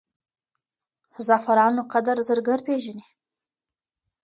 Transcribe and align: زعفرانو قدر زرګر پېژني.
زعفرانو 1.27 1.81
قدر 1.93 2.17
زرګر 2.29 2.59
پېژني. 2.67 3.05